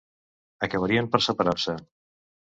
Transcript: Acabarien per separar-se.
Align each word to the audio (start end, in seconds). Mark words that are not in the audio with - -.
Acabarien 0.67 1.11
per 1.17 1.21
separar-se. 1.27 1.77